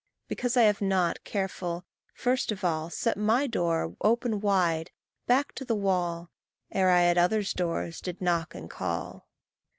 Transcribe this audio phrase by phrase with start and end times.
[0.27, 4.89] Because I have not, careful, first of all, Set my door open wide,
[5.27, 6.31] back to the wall,
[6.71, 9.27] Ere I at others' doors did knock and call.